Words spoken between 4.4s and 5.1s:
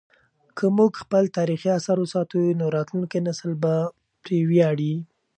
ویاړي.